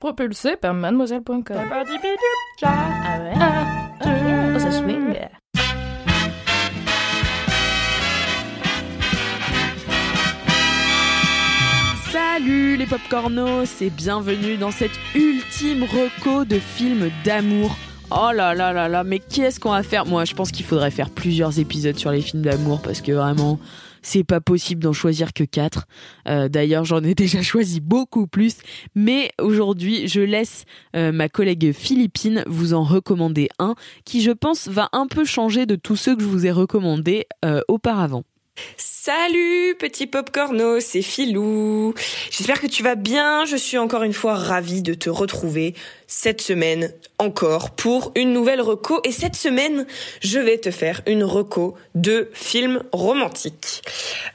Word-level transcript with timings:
Propulsé 0.00 0.54
par 0.54 0.74
mademoiselle.com. 0.74 1.42
Ah 1.50 3.18
ouais? 3.20 3.32
Ah, 3.40 3.90
oh, 4.54 4.58
ça 4.60 4.70
swing? 4.70 5.18
Salut 12.12 12.76
les 12.76 12.86
popcornos 12.86 13.82
et 13.82 13.90
bienvenue 13.90 14.56
dans 14.56 14.70
cette 14.70 14.96
ultime 15.16 15.82
reco 15.82 16.44
de 16.44 16.60
films 16.60 17.10
d'amour. 17.24 17.76
Oh 18.10 18.30
là 18.34 18.54
là 18.54 18.72
là 18.72 18.88
là, 18.88 19.04
mais 19.04 19.18
qu'est-ce 19.18 19.60
qu'on 19.60 19.70
va 19.70 19.82
faire? 19.82 20.06
Moi, 20.06 20.24
je 20.24 20.32
pense 20.32 20.50
qu'il 20.50 20.64
faudrait 20.64 20.90
faire 20.90 21.10
plusieurs 21.10 21.58
épisodes 21.58 21.98
sur 21.98 22.10
les 22.10 22.22
films 22.22 22.42
d'amour 22.42 22.80
parce 22.80 23.02
que 23.02 23.12
vraiment, 23.12 23.58
c'est 24.00 24.24
pas 24.24 24.40
possible 24.40 24.82
d'en 24.82 24.94
choisir 24.94 25.34
que 25.34 25.44
quatre. 25.44 25.86
Euh, 26.26 26.48
D'ailleurs, 26.48 26.86
j'en 26.86 27.02
ai 27.02 27.14
déjà 27.14 27.42
choisi 27.42 27.80
beaucoup 27.80 28.26
plus, 28.26 28.56
mais 28.94 29.30
aujourd'hui, 29.38 30.08
je 30.08 30.22
laisse 30.22 30.64
euh, 30.96 31.12
ma 31.12 31.28
collègue 31.28 31.72
Philippine 31.72 32.44
vous 32.46 32.72
en 32.72 32.82
recommander 32.82 33.50
un 33.58 33.74
qui, 34.06 34.22
je 34.22 34.30
pense, 34.30 34.68
va 34.68 34.88
un 34.92 35.06
peu 35.06 35.26
changer 35.26 35.66
de 35.66 35.76
tous 35.76 35.96
ceux 35.96 36.16
que 36.16 36.22
je 36.22 36.28
vous 36.28 36.46
ai 36.46 36.50
recommandés 36.50 37.26
euh, 37.44 37.60
auparavant. 37.68 38.24
Salut 38.76 39.74
petit 39.78 40.06
popcorno, 40.06 40.80
c'est 40.80 41.02
Filou. 41.02 41.94
J'espère 42.30 42.60
que 42.60 42.66
tu 42.66 42.82
vas 42.82 42.94
bien. 42.94 43.44
Je 43.44 43.56
suis 43.56 43.78
encore 43.78 44.02
une 44.02 44.12
fois 44.12 44.34
ravie 44.34 44.82
de 44.82 44.94
te 44.94 45.08
retrouver 45.08 45.74
cette 46.06 46.40
semaine 46.40 46.92
encore 47.18 47.70
pour 47.70 48.12
une 48.16 48.32
nouvelle 48.32 48.60
reco. 48.60 49.00
Et 49.04 49.12
cette 49.12 49.36
semaine, 49.36 49.86
je 50.20 50.38
vais 50.38 50.58
te 50.58 50.70
faire 50.70 51.00
une 51.06 51.24
reco 51.24 51.74
de 51.94 52.30
films 52.34 52.82
romantiques. 52.92 53.82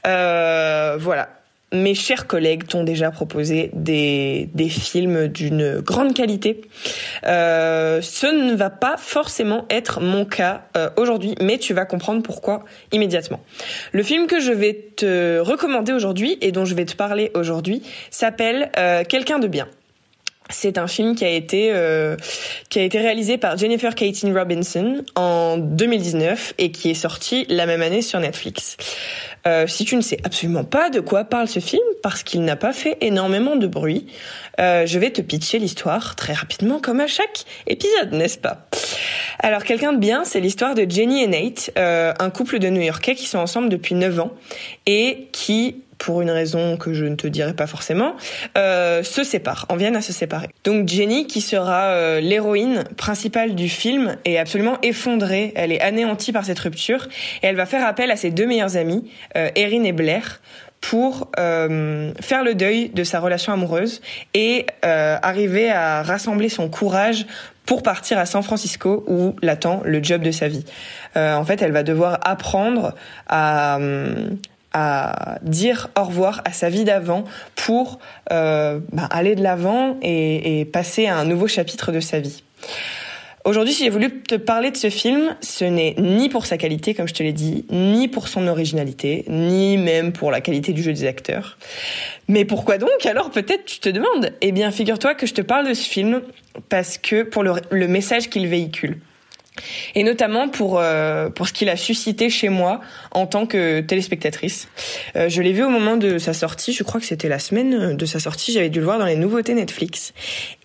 Euh, 0.07 0.97
voilà. 0.99 1.42
Mes 1.73 1.95
chers 1.95 2.27
collègues 2.27 2.67
t'ont 2.67 2.83
déjà 2.83 3.09
proposé 3.09 3.71
des, 3.73 4.49
des 4.53 4.69
films 4.69 5.27
d'une 5.27 5.79
grande 5.79 6.13
qualité. 6.13 6.61
Euh, 7.25 7.99
ce 8.01 8.27
ne 8.27 8.53
va 8.53 8.69
pas 8.69 8.95
forcément 8.97 9.65
être 9.69 9.99
mon 9.99 10.23
cas 10.23 10.65
euh, 10.77 10.89
aujourd'hui, 10.97 11.35
mais 11.41 11.57
tu 11.57 11.73
vas 11.73 11.85
comprendre 11.85 12.21
pourquoi 12.21 12.63
immédiatement. 12.91 13.39
Le 13.91 14.03
film 14.03 14.27
que 14.27 14.39
je 14.39 14.51
vais 14.51 14.91
te 14.95 15.39
recommander 15.39 15.93
aujourd'hui 15.93 16.37
et 16.41 16.51
dont 16.51 16.65
je 16.65 16.75
vais 16.75 16.85
te 16.85 16.95
parler 16.95 17.31
aujourd'hui 17.33 17.81
s'appelle 18.11 18.71
euh, 18.77 19.03
Quelqu'un 19.03 19.39
de 19.39 19.47
bien. 19.47 19.67
C'est 20.53 20.77
un 20.77 20.87
film 20.87 21.15
qui 21.15 21.25
a 21.25 21.29
été 21.29 21.71
euh, 21.73 22.15
qui 22.69 22.79
a 22.79 22.83
été 22.83 22.99
réalisé 22.99 23.37
par 23.37 23.57
Jennifer 23.57 23.95
Keating 23.95 24.33
Robinson 24.33 25.03
en 25.15 25.57
2019 25.57 26.53
et 26.57 26.71
qui 26.71 26.91
est 26.91 26.95
sorti 26.95 27.45
la 27.49 27.65
même 27.65 27.81
année 27.81 28.01
sur 28.01 28.19
Netflix. 28.19 28.77
Euh, 29.45 29.67
si 29.67 29.83
tu 29.83 29.95
ne 29.95 30.01
sais 30.01 30.19
absolument 30.23 30.63
pas 30.63 30.89
de 30.89 30.99
quoi 30.99 31.25
parle 31.25 31.47
ce 31.47 31.59
film, 31.59 31.83
parce 32.01 32.23
qu'il 32.23 32.43
n'a 32.45 32.55
pas 32.55 32.71
fait 32.71 32.97
énormément 33.01 33.55
de 33.55 33.67
bruit, 33.67 34.05
euh, 34.59 34.85
je 34.85 34.99
vais 34.99 35.09
te 35.09 35.21
pitcher 35.21 35.59
l'histoire 35.59 36.15
très 36.15 36.33
rapidement, 36.33 36.79
comme 36.79 37.01
à 37.01 37.07
chaque 37.07 37.43
épisode, 37.67 38.13
n'est-ce 38.13 38.37
pas? 38.37 38.67
Alors, 39.39 39.65
quelqu'un 39.65 39.91
de 39.91 39.97
bien, 39.97 40.23
c'est 40.23 40.39
l'histoire 40.39 40.75
de 40.75 40.89
Jenny 40.89 41.23
et 41.23 41.27
Nate, 41.27 41.71
un 41.75 42.29
couple 42.29 42.59
de 42.59 42.69
New-Yorkais 42.69 43.15
qui 43.15 43.25
sont 43.25 43.39
ensemble 43.39 43.67
depuis 43.67 43.95
9 43.95 44.19
ans 44.21 44.31
et 44.85 45.27
qui 45.33 45.83
pour 46.03 46.21
une 46.21 46.31
raison 46.31 46.75
que 46.75 46.93
je 46.93 47.05
ne 47.05 47.15
te 47.15 47.27
dirai 47.27 47.53
pas 47.53 47.65
forcément, 47.65 48.15
euh, 48.57 49.03
se 49.03 49.23
séparent, 49.23 49.65
en 49.69 49.77
viennent 49.77 49.95
à 49.95 50.01
se 50.01 50.11
séparer. 50.11 50.49
Donc 50.65 50.89
Jenny, 50.89 51.27
qui 51.27 51.39
sera 51.39 51.91
euh, 51.91 52.19
l'héroïne 52.19 52.83
principale 52.97 53.55
du 53.55 53.69
film, 53.69 54.17
est 54.25 54.37
absolument 54.37 54.77
effondrée, 54.83 55.53
elle 55.55 55.71
est 55.71 55.79
anéantie 55.79 56.33
par 56.33 56.43
cette 56.43 56.59
rupture, 56.59 57.07
et 57.41 57.47
elle 57.47 57.55
va 57.55 57.65
faire 57.65 57.87
appel 57.87 58.11
à 58.11 58.17
ses 58.17 58.31
deux 58.31 58.45
meilleures 58.45 58.75
amies, 58.75 59.09
euh, 59.37 59.49
Erin 59.55 59.83
et 59.85 59.93
Blair, 59.93 60.41
pour 60.81 61.31
euh, 61.39 62.11
faire 62.19 62.43
le 62.43 62.53
deuil 62.53 62.89
de 62.89 63.05
sa 63.05 63.21
relation 63.21 63.53
amoureuse 63.53 64.01
et 64.33 64.65
euh, 64.83 65.15
arriver 65.21 65.71
à 65.71 66.03
rassembler 66.03 66.49
son 66.49 66.67
courage 66.67 67.25
pour 67.65 67.81
partir 67.81 68.17
à 68.17 68.25
San 68.25 68.43
Francisco 68.43 69.05
où 69.07 69.37
l'attend 69.41 69.81
le 69.85 70.03
job 70.03 70.21
de 70.21 70.31
sa 70.31 70.49
vie. 70.49 70.65
Euh, 71.15 71.35
en 71.35 71.45
fait, 71.45 71.61
elle 71.61 71.71
va 71.71 71.83
devoir 71.83 72.19
apprendre 72.23 72.93
à 73.29 73.79
à 74.73 75.39
dire 75.43 75.89
au 75.97 76.03
revoir 76.03 76.41
à 76.45 76.51
sa 76.51 76.69
vie 76.69 76.83
d'avant 76.83 77.23
pour 77.55 77.99
euh, 78.31 78.79
bah, 78.91 79.07
aller 79.11 79.35
de 79.35 79.43
l'avant 79.43 79.97
et, 80.01 80.59
et 80.59 80.65
passer 80.65 81.05
à 81.05 81.17
un 81.17 81.25
nouveau 81.25 81.47
chapitre 81.47 81.91
de 81.91 81.99
sa 81.99 82.19
vie. 82.19 82.43
Aujourd'hui, 83.45 83.73
si 83.73 83.83
j'ai 83.83 83.89
voulu 83.89 84.21
te 84.21 84.35
parler 84.35 84.71
de 84.71 84.77
ce 84.77 84.89
film, 84.89 85.35
ce 85.41 85.65
n'est 85.65 85.95
ni 85.97 86.29
pour 86.29 86.45
sa 86.45 86.57
qualité, 86.57 86.93
comme 86.93 87.09
je 87.09 87.13
te 87.13 87.23
l'ai 87.23 87.33
dit, 87.33 87.65
ni 87.71 88.07
pour 88.07 88.29
son 88.29 88.47
originalité, 88.47 89.25
ni 89.27 89.75
même 89.75 90.13
pour 90.13 90.31
la 90.31 90.39
qualité 90.39 90.71
du 90.71 90.81
jeu 90.81 90.93
des 90.93 91.05
acteurs. 91.05 91.57
Mais 92.29 92.45
pourquoi 92.45 92.77
donc? 92.77 93.05
Alors 93.05 93.31
peut-être 93.31 93.65
tu 93.65 93.79
te 93.79 93.89
demandes. 93.89 94.31
Eh 94.39 94.53
bien, 94.53 94.71
figure-toi 94.71 95.13
que 95.15 95.27
je 95.27 95.33
te 95.33 95.41
parle 95.41 95.67
de 95.67 95.73
ce 95.73 95.89
film 95.89 96.21
parce 96.69 96.97
que 96.97 97.23
pour 97.23 97.43
le, 97.43 97.51
le 97.69 97.87
message 97.89 98.29
qu'il 98.29 98.47
véhicule 98.47 98.99
et 99.95 100.03
notamment 100.03 100.49
pour 100.49 100.79
euh, 100.79 101.29
pour 101.29 101.47
ce 101.47 101.53
qu'il 101.53 101.69
a 101.69 101.77
suscité 101.77 102.29
chez 102.29 102.49
moi 102.49 102.81
en 103.11 103.25
tant 103.25 103.45
que 103.45 103.81
téléspectatrice. 103.81 104.67
Euh, 105.15 105.29
je 105.29 105.41
l'ai 105.41 105.53
vu 105.53 105.63
au 105.63 105.69
moment 105.69 105.97
de 105.97 106.17
sa 106.17 106.33
sortie, 106.33 106.73
je 106.73 106.83
crois 106.83 106.99
que 106.99 107.05
c'était 107.05 107.29
la 107.29 107.39
semaine 107.39 107.95
de 107.95 108.05
sa 108.05 108.19
sortie, 108.19 108.51
j'avais 108.51 108.69
dû 108.69 108.79
le 108.79 108.85
voir 108.85 108.99
dans 108.99 109.05
les 109.05 109.15
nouveautés 109.15 109.53
Netflix. 109.53 110.13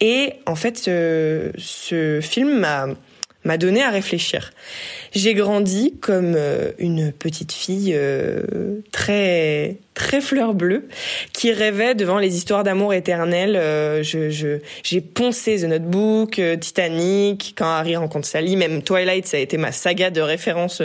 Et 0.01 0.35
en 0.47 0.55
fait, 0.55 0.79
ce, 0.79 1.51
ce 1.59 2.21
film 2.23 2.61
m'a 2.61 2.87
m'a 3.49 3.57
donné 3.57 3.83
à 3.83 3.89
réfléchir. 3.89 4.53
J'ai 5.15 5.33
grandi 5.33 5.95
comme 6.03 6.35
euh, 6.37 6.73
une 6.79 7.13
petite 7.13 7.53
fille 7.53 7.93
euh, 7.95 8.43
très 8.93 9.79
très 9.95 10.21
fleur 10.21 10.55
bleue 10.55 10.87
qui 11.33 11.51
rêvait 11.51 11.97
devant 11.97 12.19
les 12.19 12.37
histoires 12.37 12.63
d'amour 12.63 12.95
éternel. 12.95 13.57
Euh, 13.57 14.03
je 14.03 14.59
j'ai 14.85 15.01
poncé 15.01 15.63
The 15.63 15.65
Notebook, 15.65 16.41
Titanic, 16.61 17.55
quand 17.57 17.65
Harry 17.65 17.97
rencontre 17.97 18.29
Sally, 18.29 18.55
même 18.55 18.83
Twilight, 18.83 19.27
ça 19.27 19.39
a 19.39 19.41
été 19.41 19.57
ma 19.57 19.73
saga 19.73 20.11
de 20.11 20.21
référence 20.21 20.83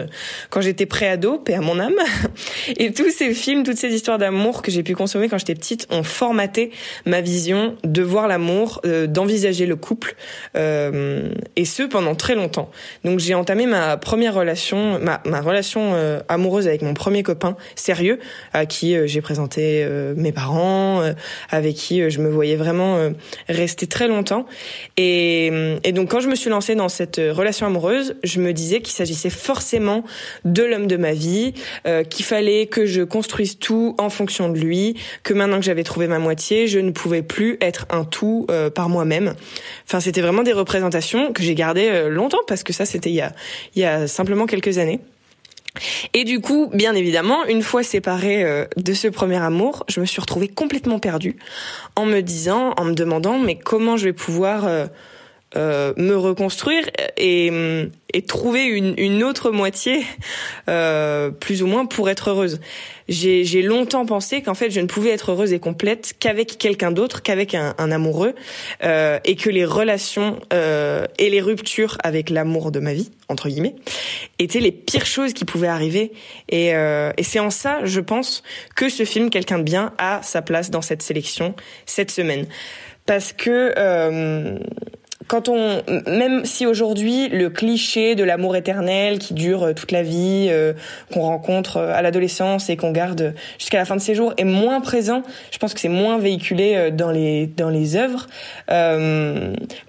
quand 0.49 0.61
j'étais 0.61 0.85
pré-ado, 0.85 1.37
paix 1.37 1.55
à 1.55 1.61
mon 1.61 1.79
âme. 1.79 1.99
Et 2.77 2.93
tous 2.93 3.11
ces 3.11 3.33
films, 3.33 3.63
toutes 3.63 3.77
ces 3.77 3.93
histoires 3.93 4.17
d'amour 4.17 4.61
que 4.61 4.71
j'ai 4.71 4.83
pu 4.83 4.95
consommer 4.95 5.27
quand 5.27 5.37
j'étais 5.37 5.53
petite 5.53 5.85
ont 5.91 6.03
formaté 6.03 6.71
ma 7.05 7.21
vision 7.21 7.75
de 7.83 8.01
voir 8.01 8.27
l'amour, 8.27 8.81
d'envisager 9.07 9.65
le 9.65 9.75
couple, 9.75 10.15
et 10.55 11.65
ce 11.65 11.83
pendant 11.83 12.15
très 12.15 12.35
longtemps. 12.35 12.52
Donc 13.03 13.19
j'ai 13.19 13.33
entamé 13.33 13.65
ma 13.65 13.97
première 13.97 14.33
relation, 14.33 14.99
ma, 14.99 15.21
ma 15.25 15.41
relation 15.41 15.93
euh, 15.93 16.19
amoureuse 16.27 16.67
avec 16.67 16.81
mon 16.81 16.93
premier 16.93 17.23
copain 17.23 17.55
sérieux, 17.75 18.19
à 18.53 18.65
qui 18.65 18.95
euh, 18.95 19.07
j'ai 19.07 19.21
présenté 19.21 19.83
euh, 19.83 20.13
mes 20.15 20.31
parents, 20.31 21.01
avec 21.49 21.75
qui 21.75 22.09
je 22.09 22.19
me 22.19 22.29
voyais 22.29 22.55
vraiment 22.55 23.11
rester 23.49 23.87
très 23.87 24.07
longtemps. 24.07 24.45
Et, 24.97 25.51
et 25.83 25.91
donc 25.91 26.09
quand 26.11 26.19
je 26.19 26.27
me 26.27 26.35
suis 26.35 26.49
lancée 26.49 26.75
dans 26.75 26.89
cette 26.89 27.17
relation 27.17 27.65
amoureuse, 27.65 28.15
je 28.23 28.39
me 28.39 28.53
disais 28.53 28.81
qu'il 28.81 28.93
s'agissait 28.93 29.29
forcément 29.29 30.03
de 30.45 30.63
l'homme 30.63 30.87
de 30.87 30.97
ma 30.97 31.13
vie, 31.13 31.53
qu'il 32.09 32.25
fallait 32.25 32.67
que 32.67 32.85
je 32.85 33.01
construise 33.01 33.59
tout 33.59 33.95
en 33.97 34.09
fonction 34.09 34.49
de 34.49 34.59
lui, 34.59 34.95
que 35.23 35.33
maintenant 35.33 35.59
que 35.59 35.65
j'avais 35.65 35.83
trouvé 35.83 36.07
ma 36.07 36.19
moitié, 36.19 36.67
je 36.67 36.79
ne 36.79 36.91
pouvais 36.91 37.21
plus 37.21 37.57
être 37.61 37.85
un 37.89 38.03
tout 38.05 38.47
par 38.75 38.89
moi-même. 38.89 39.33
Enfin, 39.85 39.99
c'était 39.99 40.21
vraiment 40.21 40.43
des 40.43 40.53
représentations 40.53 41.33
que 41.33 41.43
j'ai 41.43 41.55
gardées 41.55 42.09
longtemps 42.09 42.42
parce 42.47 42.63
que 42.63 42.73
ça, 42.73 42.85
c'était 42.85 43.09
il 43.09 43.15
y 43.15 43.21
a, 43.21 43.33
il 43.75 43.81
y 43.81 43.85
a 43.85 44.07
simplement 44.07 44.45
quelques 44.45 44.77
années. 44.77 44.99
Et 46.13 46.23
du 46.23 46.39
coup, 46.39 46.69
bien 46.71 46.93
évidemment, 46.93 47.45
une 47.45 47.63
fois 47.63 47.83
séparée 47.83 48.43
euh, 48.43 48.65
de 48.77 48.93
ce 48.93 49.07
premier 49.07 49.41
amour, 49.41 49.83
je 49.87 49.99
me 49.99 50.05
suis 50.05 50.21
retrouvée 50.21 50.47
complètement 50.47 50.99
perdue 50.99 51.37
en 51.95 52.05
me 52.05 52.21
disant, 52.21 52.73
en 52.77 52.85
me 52.85 52.93
demandant, 52.93 53.39
mais 53.39 53.55
comment 53.55 53.97
je 53.97 54.05
vais 54.05 54.13
pouvoir 54.13 54.65
euh, 55.55 55.93
me 55.97 56.15
reconstruire 56.15 56.89
et, 57.17 57.51
et 58.13 58.21
trouver 58.21 58.63
une, 58.63 58.93
une 58.97 59.23
autre 59.23 59.51
moitié, 59.51 60.03
euh, 60.69 61.29
plus 61.29 61.63
ou 61.63 61.67
moins, 61.67 61.85
pour 61.85 62.09
être 62.09 62.29
heureuse. 62.29 62.59
J'ai 63.09 63.61
longtemps 63.61 64.05
pensé 64.05 64.41
qu'en 64.41 64.53
fait, 64.53 64.71
je 64.71 64.79
ne 64.79 64.85
pouvais 64.85 65.09
être 65.09 65.31
heureuse 65.31 65.51
et 65.51 65.59
complète 65.59 66.13
qu'avec 66.19 66.57
quelqu'un 66.57 66.91
d'autre, 66.91 67.21
qu'avec 67.21 67.53
un, 67.53 67.75
un, 67.77 67.91
amoureux, 67.91 68.33
euh, 68.83 69.19
et 69.25 69.35
que 69.35 69.49
les 69.49 69.65
relations 69.65 70.39
euh, 70.53 71.05
et 71.17 71.29
les 71.29 71.41
ruptures 71.41 71.97
avec 72.03 72.29
l'amour 72.29 72.71
de 72.71 72.79
ma 72.79 72.93
vie, 72.93 73.11
entre 73.27 73.49
guillemets, 73.49 73.75
étaient 74.39 74.61
les 74.61 74.71
pires 74.71 75.05
choses 75.05 75.33
qui 75.33 75.43
pouvaient 75.43 75.67
arriver. 75.67 76.13
Et, 76.49 76.75
euh, 76.75 77.11
et 77.17 77.23
c'est 77.23 77.39
en 77.39 77.49
ça, 77.49 77.79
je 77.83 77.99
pense, 77.99 78.43
que 78.75 78.89
ce 78.89 79.03
film, 79.03 79.29
Quelqu'un 79.29 79.57
de 79.57 79.63
bien, 79.63 79.93
a 79.97 80.21
sa 80.21 80.41
place 80.41 80.69
dans 80.69 80.81
cette 80.81 81.01
sélection 81.01 81.55
cette 81.85 82.11
semaine. 82.11 82.45
Parce 83.05 83.33
que... 83.33 83.73
Quand 85.27 85.49
on, 85.49 85.81
même 86.07 86.45
si 86.45 86.65
aujourd'hui 86.65 87.29
le 87.29 87.49
cliché 87.49 88.15
de 88.15 88.23
l'amour 88.23 88.55
éternel 88.55 89.19
qui 89.19 89.33
dure 89.33 89.63
euh, 89.63 89.73
toute 89.73 89.91
la 89.91 90.03
vie, 90.03 90.47
euh, 90.49 90.73
qu'on 91.11 91.21
rencontre 91.21 91.77
euh, 91.77 91.93
à 91.93 92.01
l'adolescence 92.01 92.69
et 92.69 92.77
qu'on 92.77 92.91
garde 92.91 93.33
jusqu'à 93.57 93.77
la 93.77 93.85
fin 93.85 93.95
de 93.95 94.01
ses 94.01 94.15
jours 94.15 94.33
est 94.37 94.43
moins 94.43 94.81
présent, 94.81 95.23
je 95.51 95.57
pense 95.57 95.73
que 95.73 95.79
c'est 95.79 95.89
moins 95.89 96.17
véhiculé 96.17 96.91
dans 96.91 97.11
les 97.11 97.47
dans 97.47 97.69
les 97.69 97.95
œuvres. 97.95 98.27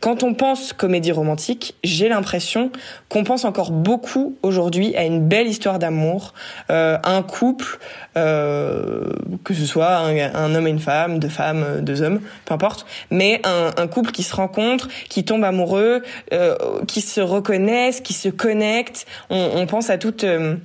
Quand 0.01 0.23
on 0.23 0.35
pense 0.35 0.73
comédie 0.73 1.13
romantique, 1.13 1.75
j'ai 1.83 2.09
l'impression 2.09 2.71
qu'on 3.09 3.25
pense 3.25 3.45
encore 3.45 3.71
beaucoup 3.71 4.37
aujourd'hui 4.43 4.95
à 4.97 5.05
une 5.05 5.27
belle 5.27 5.47
histoire 5.47 5.79
d'amour, 5.79 6.35
euh, 6.71 6.99
un 7.05 7.23
couple, 7.23 7.79
que 8.15 9.55
ce 9.55 9.67
soit 9.67 9.97
un, 9.97 10.55
homme 10.55 10.67
et 10.67 10.71
une 10.71 10.79
femme, 10.79 11.19
deux 11.19 11.29
femmes, 11.29 11.81
deux 11.81 12.03
hommes, 12.03 12.21
peu 12.45 12.55
importe, 12.55 12.87
mais 13.11 13.41
un, 13.45 13.87
couple 13.89 14.13
qui 14.13 14.23
se 14.23 14.35
rencontre, 14.35 14.89
qui 15.09 15.25
tombent 15.25 15.45
amoureux, 15.45 16.03
euh, 16.33 16.57
qui 16.87 17.01
se 17.01 17.21
reconnaissent, 17.21 18.01
qui 18.01 18.13
se 18.13 18.29
connectent. 18.29 19.07
On, 19.31 19.67
pense 19.67 19.91
à 19.91 19.99
toute 19.99 20.25
euh, 20.25 20.57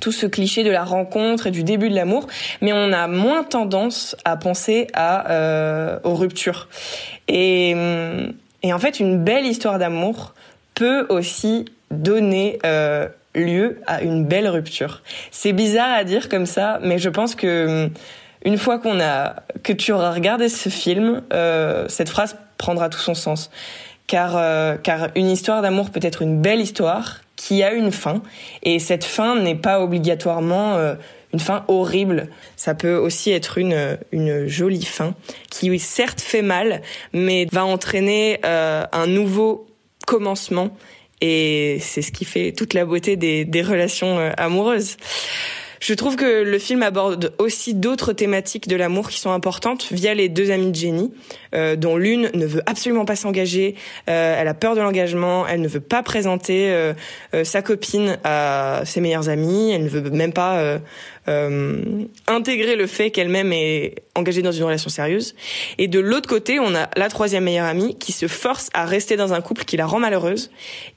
tout 0.00 0.12
ce 0.12 0.26
cliché 0.26 0.64
de 0.64 0.70
la 0.70 0.84
rencontre 0.84 1.46
et 1.46 1.50
du 1.50 1.62
début 1.62 1.88
de 1.88 1.94
l'amour, 1.94 2.26
mais 2.60 2.72
on 2.72 2.92
a 2.92 3.06
moins 3.06 3.44
tendance 3.44 4.16
à 4.24 4.36
penser 4.36 4.88
à 4.92 5.30
euh, 5.30 5.98
aux 6.04 6.14
ruptures. 6.14 6.68
Et, 7.28 7.74
et 8.62 8.72
en 8.72 8.78
fait, 8.78 9.00
une 9.00 9.22
belle 9.22 9.46
histoire 9.46 9.78
d'amour 9.78 10.34
peut 10.74 11.06
aussi 11.08 11.66
donner 11.90 12.58
euh, 12.64 13.08
lieu 13.34 13.80
à 13.86 14.02
une 14.02 14.24
belle 14.24 14.48
rupture. 14.48 15.02
C'est 15.30 15.52
bizarre 15.52 15.92
à 15.92 16.04
dire 16.04 16.28
comme 16.28 16.46
ça, 16.46 16.78
mais 16.82 16.98
je 16.98 17.08
pense 17.08 17.34
que 17.34 17.90
une 18.44 18.58
fois 18.58 18.78
qu'on 18.78 19.00
a 19.00 19.36
que 19.62 19.72
tu 19.72 19.92
auras 19.92 20.12
regardé 20.12 20.48
ce 20.48 20.68
film, 20.68 21.22
euh, 21.32 21.86
cette 21.88 22.08
phrase 22.08 22.36
prendra 22.58 22.88
tout 22.88 22.98
son 22.98 23.14
sens. 23.14 23.50
Car, 24.06 24.36
euh, 24.36 24.76
car 24.76 25.08
une 25.14 25.30
histoire 25.30 25.62
d'amour 25.62 25.90
peut 25.90 26.00
être 26.02 26.20
une 26.20 26.42
belle 26.42 26.60
histoire 26.60 27.20
qui 27.36 27.62
a 27.62 27.72
une 27.72 27.90
fin. 27.90 28.22
Et 28.62 28.78
cette 28.78 29.04
fin 29.04 29.36
n'est 29.36 29.54
pas 29.54 29.80
obligatoirement 29.80 30.76
euh, 30.76 30.94
une 31.32 31.40
fin 31.40 31.64
horrible. 31.68 32.28
Ça 32.56 32.74
peut 32.74 32.94
aussi 32.94 33.32
être 33.32 33.58
une, 33.58 33.98
une 34.12 34.46
jolie 34.46 34.84
fin 34.84 35.14
qui, 35.50 35.78
certes, 35.78 36.20
fait 36.20 36.42
mal, 36.42 36.82
mais 37.12 37.46
va 37.50 37.64
entraîner 37.64 38.40
euh, 38.44 38.84
un 38.92 39.06
nouveau 39.06 39.66
commencement. 40.06 40.70
Et 41.20 41.78
c'est 41.80 42.02
ce 42.02 42.12
qui 42.12 42.24
fait 42.24 42.52
toute 42.52 42.74
la 42.74 42.84
beauté 42.84 43.16
des, 43.16 43.44
des 43.44 43.62
relations 43.62 44.18
euh, 44.18 44.30
amoureuses. 44.36 44.96
Je 45.86 45.92
trouve 45.92 46.16
que 46.16 46.42
le 46.42 46.58
film 46.58 46.82
aborde 46.82 47.34
aussi 47.36 47.74
d'autres 47.74 48.14
thématiques 48.14 48.68
de 48.68 48.74
l'amour 48.74 49.10
qui 49.10 49.20
sont 49.20 49.32
importantes 49.32 49.88
via 49.92 50.14
les 50.14 50.30
deux 50.30 50.50
amies 50.50 50.70
de 50.70 50.74
Jenny, 50.74 51.12
euh, 51.54 51.76
dont 51.76 51.98
l'une 51.98 52.30
ne 52.32 52.46
veut 52.46 52.62
absolument 52.64 53.04
pas 53.04 53.16
s'engager, 53.16 53.74
euh, 54.08 54.34
elle 54.40 54.48
a 54.48 54.54
peur 54.54 54.76
de 54.76 54.80
l'engagement, 54.80 55.46
elle 55.46 55.60
ne 55.60 55.68
veut 55.68 55.80
pas 55.80 56.02
présenter 56.02 56.72
euh, 56.72 56.94
euh 57.34 57.44
sa 57.44 57.60
copine 57.60 58.18
à 58.24 58.80
ses 58.86 59.02
meilleurs 59.02 59.28
amis, 59.28 59.72
elle 59.72 59.84
ne 59.84 59.88
veut 59.90 60.08
même 60.08 60.32
pas 60.32 60.78
euh, 61.28 61.82
intégrer 62.28 62.76
le 62.76 62.86
fait 62.86 63.10
qu'elle-même 63.10 63.52
est 63.52 64.03
engagée 64.14 64.42
dans 64.42 64.52
une 64.52 64.64
relation 64.64 64.90
sérieuse. 64.90 65.34
Et 65.78 65.88
de 65.88 65.98
l'autre 65.98 66.28
côté, 66.28 66.58
on 66.60 66.74
a 66.74 66.88
la 66.96 67.08
troisième 67.08 67.44
meilleure 67.44 67.66
amie 67.66 67.96
qui 67.98 68.12
se 68.12 68.28
force 68.28 68.70
à 68.74 68.84
rester 68.84 69.16
dans 69.16 69.32
un 69.32 69.40
couple 69.40 69.64
qui 69.64 69.76
la 69.76 69.86
rend 69.86 69.98
malheureuse 69.98 70.50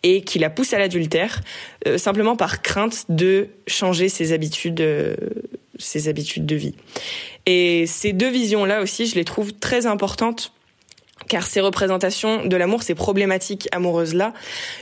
et 0.03 0.21
qui 0.21 0.39
la 0.39 0.49
pousse 0.49 0.73
à 0.73 0.79
l'adultère, 0.79 1.41
euh, 1.87 1.97
simplement 1.97 2.35
par 2.35 2.61
crainte 2.61 3.05
de 3.09 3.49
changer 3.67 4.09
ses 4.09 4.33
habitudes, 4.33 4.81
euh, 4.81 5.15
ses 5.77 6.07
habitudes 6.07 6.45
de 6.45 6.55
vie. 6.55 6.75
Et 7.45 7.85
ces 7.87 8.13
deux 8.13 8.29
visions-là 8.29 8.81
aussi, 8.81 9.07
je 9.07 9.15
les 9.15 9.25
trouve 9.25 9.53
très 9.53 9.85
importantes 9.85 10.53
car 11.27 11.45
ces 11.45 11.62
représentations 11.62 12.45
de 12.45 12.56
l'amour, 12.56 12.83
ces 12.83 12.95
problématiques 12.95 13.68
amoureuses-là, 13.71 14.33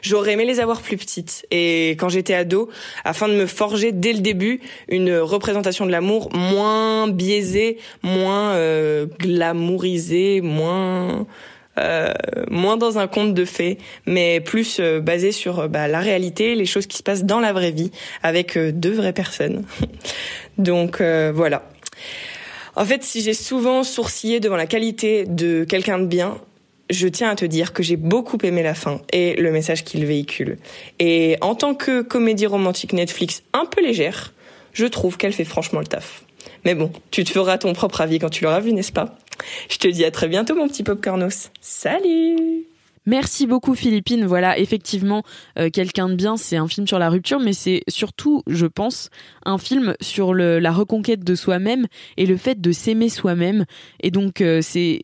j'aurais 0.01 0.33
aimé 0.33 0.45
les 0.45 0.59
avoir 0.59 0.81
plus 0.81 0.97
petites. 0.97 1.45
Et 1.51 1.91
quand 1.91 2.09
j'étais 2.09 2.33
ado, 2.33 2.69
afin 3.03 3.27
de 3.27 3.33
me 3.33 3.45
forger 3.45 3.91
dès 3.91 4.13
le 4.13 4.19
début 4.19 4.61
une 4.87 5.15
représentation 5.17 5.85
de 5.85 5.91
l'amour 5.91 6.29
moins 6.35 7.07
biaisée, 7.07 7.77
moins 8.03 8.51
euh, 8.51 9.07
glamourisée, 9.19 10.41
moins... 10.41 11.25
Euh, 11.77 12.13
moins 12.49 12.77
dans 12.77 12.99
un 12.99 13.07
conte 13.07 13.33
de 13.33 13.43
fées, 13.43 13.77
mais 14.05 14.39
plus 14.39 14.77
euh, 14.79 15.01
basé 15.01 15.33
sur 15.33 15.59
euh, 15.59 15.67
bah, 15.67 15.89
la 15.89 15.99
réalité, 15.99 16.55
les 16.55 16.65
choses 16.65 16.87
qui 16.87 16.97
se 16.97 17.03
passent 17.03 17.25
dans 17.25 17.41
la 17.41 17.51
vraie 17.51 17.71
vie, 17.71 17.91
avec 18.23 18.55
euh, 18.55 18.71
deux 18.71 18.93
vraies 18.93 19.11
personnes. 19.11 19.65
Donc 20.57 21.01
voilà. 21.01 21.63
En 22.75 22.85
fait, 22.85 23.03
si 23.03 23.21
j'ai 23.21 23.33
souvent 23.33 23.83
sourcillé 23.83 24.39
devant 24.39 24.57
la 24.57 24.65
qualité 24.65 25.25
de 25.25 25.63
quelqu'un 25.63 25.99
de 25.99 26.05
bien, 26.05 26.37
je 26.89 27.07
tiens 27.07 27.29
à 27.29 27.35
te 27.35 27.45
dire 27.45 27.73
que 27.73 27.83
j'ai 27.83 27.95
beaucoup 27.95 28.37
aimé 28.43 28.63
la 28.63 28.75
fin 28.75 29.01
et 29.11 29.35
le 29.35 29.51
message 29.51 29.83
qu'il 29.83 30.05
véhicule. 30.05 30.57
Et 30.99 31.37
en 31.41 31.55
tant 31.55 31.73
que 31.73 32.01
comédie 32.01 32.45
romantique 32.45 32.93
Netflix 32.93 33.43
un 33.53 33.65
peu 33.65 33.81
légère, 33.81 34.33
je 34.73 34.85
trouve 34.85 35.17
qu'elle 35.17 35.33
fait 35.33 35.45
franchement 35.45 35.79
le 35.79 35.87
taf. 35.87 36.23
Mais 36.65 36.75
bon, 36.75 36.91
tu 37.11 37.23
te 37.23 37.31
feras 37.31 37.57
ton 37.57 37.73
propre 37.73 38.01
avis 38.01 38.19
quand 38.19 38.29
tu 38.29 38.43
l'auras 38.43 38.59
vu, 38.59 38.73
n'est-ce 38.73 38.91
pas? 38.91 39.17
Je 39.69 39.77
te 39.77 39.87
dis 39.87 40.05
à 40.05 40.11
très 40.11 40.27
bientôt 40.27 40.55
mon 40.55 40.67
petit 40.67 40.83
popcornos. 40.83 41.51
Salut 41.61 42.65
Merci 43.05 43.47
beaucoup 43.47 43.75
Philippine. 43.75 44.25
Voilà, 44.25 44.57
effectivement, 44.57 45.23
euh, 45.59 45.69
quelqu'un 45.69 46.09
de 46.09 46.15
bien, 46.15 46.37
c'est 46.37 46.57
un 46.57 46.67
film 46.67 46.87
sur 46.87 46.99
la 46.99 47.09
rupture, 47.09 47.39
mais 47.39 47.53
c'est 47.53 47.81
surtout, 47.87 48.41
je 48.47 48.65
pense, 48.65 49.09
un 49.45 49.57
film 49.57 49.95
sur 50.01 50.33
la 50.33 50.71
reconquête 50.71 51.23
de 51.23 51.35
soi-même 51.35 51.85
et 52.17 52.25
le 52.25 52.37
fait 52.37 52.59
de 52.59 52.71
s'aimer 52.71 53.09
soi-même. 53.09 53.65
Et 54.01 54.11
donc, 54.11 54.41
euh, 54.41 54.61
c'est 54.61 55.01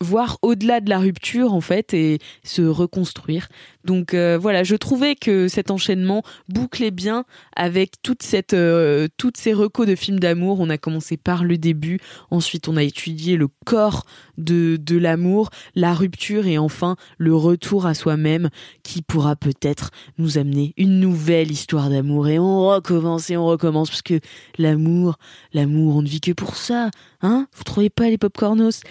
voir 0.00 0.38
au-delà 0.42 0.80
de 0.80 0.90
la 0.90 0.98
rupture 0.98 1.54
en 1.54 1.60
fait 1.60 1.94
et 1.94 2.18
se 2.44 2.62
reconstruire. 2.62 3.48
Donc 3.84 4.14
euh, 4.14 4.38
voilà, 4.40 4.62
je 4.62 4.76
trouvais 4.76 5.14
que 5.14 5.48
cet 5.48 5.70
enchaînement 5.70 6.22
bouclait 6.48 6.90
bien 6.90 7.24
avec 7.56 8.02
toute 8.02 8.24
euh, 8.52 9.08
toutes 9.16 9.36
ces 9.36 9.52
recos 9.52 9.86
de 9.86 9.94
films 9.94 10.20
d'amour. 10.20 10.60
On 10.60 10.70
a 10.70 10.78
commencé 10.78 11.16
par 11.16 11.44
le 11.44 11.58
début, 11.58 11.98
ensuite 12.30 12.68
on 12.68 12.76
a 12.76 12.82
étudié 12.82 13.36
le 13.36 13.48
corps 13.64 14.04
de 14.36 14.96
l'amour, 14.96 15.50
la 15.74 15.94
rupture 15.94 16.46
et 16.46 16.58
enfin 16.58 16.96
le 17.18 17.34
retour 17.34 17.86
à 17.86 17.94
soi-même 17.94 18.48
qui 18.82 19.02
pourra 19.02 19.36
peut-être 19.36 19.90
nous 20.18 20.38
amener 20.38 20.74
une 20.76 21.00
nouvelle 21.00 21.50
histoire 21.50 21.90
d'amour. 21.90 22.28
Et 22.28 22.38
on 22.38 22.68
recommence 22.68 23.30
et 23.30 23.36
on 23.36 23.46
recommence 23.46 23.90
parce 23.90 24.02
que 24.02 24.20
l'amour, 24.58 25.18
l'amour, 25.52 25.96
on 25.96 26.02
ne 26.02 26.08
vit 26.08 26.20
que 26.20 26.32
pour 26.32 26.56
ça, 26.56 26.90
hein? 27.22 27.46
Vous 27.54 27.64
trouvez 27.64 27.90
pas 27.90 28.08
les 28.08 28.18
popcornos? 28.18 28.82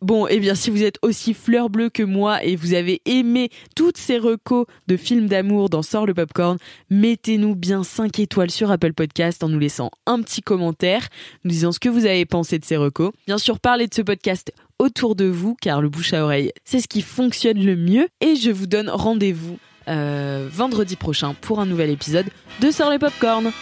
Bon, 0.00 0.26
et 0.26 0.34
eh 0.34 0.40
bien 0.40 0.54
si 0.54 0.70
vous 0.70 0.82
êtes 0.82 0.98
aussi 1.02 1.34
fleur 1.34 1.70
bleue 1.70 1.90
que 1.90 2.02
moi 2.02 2.42
et 2.44 2.56
vous 2.56 2.74
avez 2.74 3.02
aimé 3.04 3.50
toutes 3.78 3.96
ces 3.96 4.18
recos 4.18 4.66
de 4.88 4.96
films 4.96 5.28
d'amour 5.28 5.70
dans 5.70 5.82
Sort 5.82 6.04
le 6.04 6.12
Popcorn, 6.12 6.58
mettez-nous 6.90 7.54
bien 7.54 7.84
5 7.84 8.18
étoiles 8.18 8.50
sur 8.50 8.72
Apple 8.72 8.92
Podcast 8.92 9.44
en 9.44 9.48
nous 9.48 9.60
laissant 9.60 9.92
un 10.04 10.20
petit 10.20 10.42
commentaire, 10.42 11.06
nous 11.44 11.52
disant 11.52 11.70
ce 11.70 11.78
que 11.78 11.88
vous 11.88 12.04
avez 12.04 12.26
pensé 12.26 12.58
de 12.58 12.64
ces 12.64 12.76
recos. 12.76 13.12
Bien 13.28 13.38
sûr, 13.38 13.60
parlez 13.60 13.86
de 13.86 13.94
ce 13.94 14.02
podcast 14.02 14.52
autour 14.80 15.14
de 15.14 15.26
vous, 15.26 15.54
car 15.60 15.80
le 15.80 15.88
bouche 15.88 16.12
à 16.12 16.24
oreille, 16.24 16.50
c'est 16.64 16.80
ce 16.80 16.88
qui 16.88 17.02
fonctionne 17.02 17.64
le 17.64 17.76
mieux. 17.76 18.08
Et 18.20 18.34
je 18.34 18.50
vous 18.50 18.66
donne 18.66 18.90
rendez-vous 18.90 19.58
euh, 19.86 20.48
vendredi 20.50 20.96
prochain 20.96 21.34
pour 21.40 21.60
un 21.60 21.66
nouvel 21.66 21.90
épisode 21.90 22.26
de 22.60 22.72
Sort 22.72 22.90
les 22.90 22.98
Popcorn. 22.98 23.52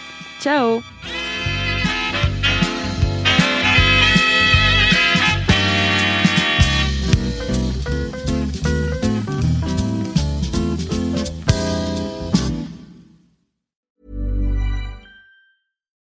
Ciao 0.41 0.81